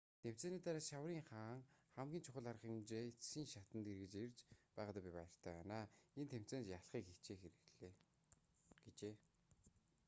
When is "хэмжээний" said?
2.69-3.11